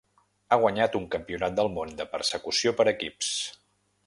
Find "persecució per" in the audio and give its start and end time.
2.17-2.89